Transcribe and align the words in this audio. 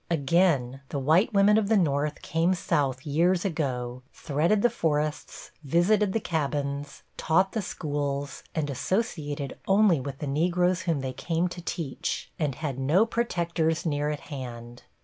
Again, 0.09 0.81
the 0.89 0.97
white 0.97 1.31
women 1.31 1.59
of 1.59 1.67
the 1.69 1.77
North 1.77 2.23
came 2.23 2.55
South 2.55 3.05
years 3.05 3.45
ago, 3.45 4.01
threaded 4.15 4.63
the 4.63 4.69
forests, 4.71 5.51
visited 5.63 6.11
the 6.11 6.19
cabins, 6.19 7.03
taught 7.17 7.51
the 7.51 7.61
schools 7.61 8.41
and 8.55 8.71
associated 8.71 9.59
only 9.67 9.99
with 9.99 10.17
the 10.17 10.25
Negroes 10.25 10.81
whom 10.89 11.01
they 11.01 11.13
came 11.13 11.47
to 11.49 11.61
teach, 11.61 12.31
and 12.39 12.55
had 12.55 12.79
no 12.79 13.05
protectors 13.05 13.85
near 13.85 14.09
at 14.09 14.21
hand. 14.21 14.81